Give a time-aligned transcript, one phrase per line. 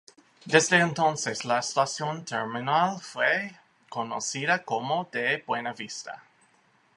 [0.47, 3.55] Desde entonces, la estación terminal fue
[3.87, 6.23] conocida como de Buenavista.